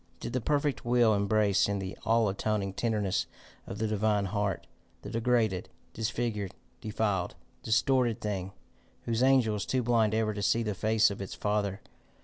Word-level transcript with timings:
Did 0.19 0.33
the 0.33 0.41
perfect 0.41 0.83
will 0.83 1.13
embrace 1.13 1.69
in 1.69 1.77
the 1.77 1.95
all 2.05 2.27
atoning 2.27 2.73
tenderness 2.73 3.27
of 3.67 3.77
the 3.77 3.87
divine 3.87 4.25
heart, 4.25 4.65
the 5.03 5.11
degraded, 5.11 5.69
disfigured, 5.93 6.55
defiled, 6.81 7.35
distorted 7.61 8.19
thing, 8.19 8.51
whose 9.03 9.21
angel 9.21 9.55
is 9.55 9.65
too 9.67 9.83
blind 9.83 10.15
ever 10.15 10.33
to 10.33 10.41
see 10.41 10.63
the 10.63 10.73
face 10.73 11.11
of 11.11 11.21
its 11.21 11.35
Father? 11.35 11.81